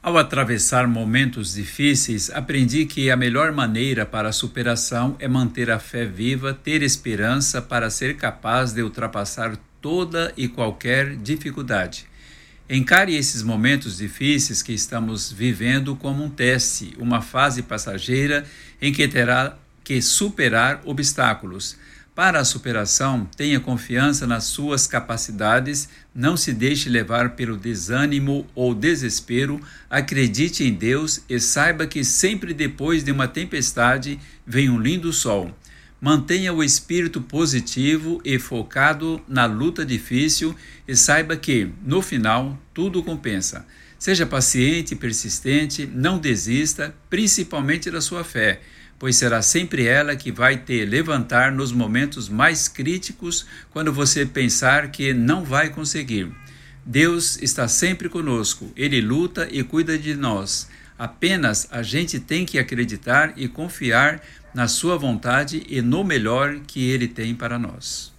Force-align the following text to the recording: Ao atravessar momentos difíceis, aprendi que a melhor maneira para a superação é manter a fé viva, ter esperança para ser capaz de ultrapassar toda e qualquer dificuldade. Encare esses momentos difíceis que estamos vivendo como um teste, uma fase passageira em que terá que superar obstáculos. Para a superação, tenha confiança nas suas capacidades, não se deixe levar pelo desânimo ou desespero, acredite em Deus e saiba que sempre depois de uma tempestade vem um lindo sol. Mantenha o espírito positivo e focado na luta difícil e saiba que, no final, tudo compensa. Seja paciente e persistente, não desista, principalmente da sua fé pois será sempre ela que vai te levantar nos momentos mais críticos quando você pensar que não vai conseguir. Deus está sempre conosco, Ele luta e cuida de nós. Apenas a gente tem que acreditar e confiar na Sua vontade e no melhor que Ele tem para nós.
Ao 0.00 0.16
atravessar 0.16 0.86
momentos 0.86 1.54
difíceis, 1.54 2.30
aprendi 2.30 2.86
que 2.86 3.10
a 3.10 3.16
melhor 3.16 3.50
maneira 3.50 4.06
para 4.06 4.28
a 4.28 4.32
superação 4.32 5.16
é 5.18 5.26
manter 5.26 5.70
a 5.72 5.80
fé 5.80 6.04
viva, 6.04 6.54
ter 6.54 6.82
esperança 6.82 7.60
para 7.60 7.90
ser 7.90 8.16
capaz 8.16 8.72
de 8.72 8.80
ultrapassar 8.80 9.58
toda 9.82 10.32
e 10.36 10.46
qualquer 10.46 11.16
dificuldade. 11.16 12.06
Encare 12.70 13.16
esses 13.16 13.42
momentos 13.42 13.96
difíceis 13.96 14.62
que 14.62 14.72
estamos 14.72 15.32
vivendo 15.32 15.96
como 15.96 16.22
um 16.22 16.30
teste, 16.30 16.94
uma 16.98 17.20
fase 17.20 17.62
passageira 17.62 18.46
em 18.80 18.92
que 18.92 19.08
terá 19.08 19.58
que 19.82 20.00
superar 20.00 20.80
obstáculos. 20.84 21.76
Para 22.18 22.40
a 22.40 22.44
superação, 22.44 23.28
tenha 23.36 23.60
confiança 23.60 24.26
nas 24.26 24.42
suas 24.42 24.88
capacidades, 24.88 25.88
não 26.12 26.36
se 26.36 26.52
deixe 26.52 26.88
levar 26.88 27.36
pelo 27.36 27.56
desânimo 27.56 28.44
ou 28.56 28.74
desespero, 28.74 29.60
acredite 29.88 30.64
em 30.64 30.74
Deus 30.74 31.20
e 31.28 31.38
saiba 31.38 31.86
que 31.86 32.02
sempre 32.02 32.52
depois 32.52 33.04
de 33.04 33.12
uma 33.12 33.28
tempestade 33.28 34.18
vem 34.44 34.68
um 34.68 34.80
lindo 34.80 35.12
sol. 35.12 35.54
Mantenha 36.00 36.52
o 36.52 36.62
espírito 36.62 37.20
positivo 37.20 38.20
e 38.24 38.38
focado 38.38 39.20
na 39.26 39.46
luta 39.46 39.84
difícil 39.84 40.54
e 40.86 40.94
saiba 40.94 41.36
que, 41.36 41.70
no 41.84 42.00
final, 42.00 42.58
tudo 42.72 43.02
compensa. 43.02 43.66
Seja 43.98 44.24
paciente 44.24 44.92
e 44.92 44.96
persistente, 44.96 45.86
não 45.86 46.18
desista, 46.18 46.94
principalmente 47.10 47.90
da 47.90 48.00
sua 48.00 48.22
fé 48.22 48.60
pois 48.98 49.16
será 49.16 49.40
sempre 49.40 49.86
ela 49.86 50.16
que 50.16 50.32
vai 50.32 50.56
te 50.56 50.84
levantar 50.84 51.52
nos 51.52 51.70
momentos 51.70 52.28
mais 52.28 52.66
críticos 52.66 53.46
quando 53.70 53.92
você 53.92 54.26
pensar 54.26 54.90
que 54.90 55.14
não 55.14 55.44
vai 55.44 55.70
conseguir. 55.70 56.30
Deus 56.84 57.40
está 57.40 57.68
sempre 57.68 58.08
conosco, 58.08 58.72
Ele 58.74 59.00
luta 59.00 59.46
e 59.50 59.62
cuida 59.62 59.96
de 59.96 60.14
nós. 60.14 60.68
Apenas 60.98 61.68
a 61.70 61.82
gente 61.82 62.18
tem 62.18 62.44
que 62.44 62.58
acreditar 62.58 63.32
e 63.36 63.46
confiar 63.46 64.20
na 64.52 64.66
Sua 64.66 64.98
vontade 64.98 65.62
e 65.68 65.80
no 65.80 66.02
melhor 66.02 66.58
que 66.66 66.90
Ele 66.90 67.06
tem 67.06 67.34
para 67.34 67.58
nós. 67.58 68.12